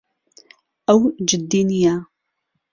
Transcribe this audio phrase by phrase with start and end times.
[0.87, 0.99] ئەو
[1.29, 1.95] جددی نییە.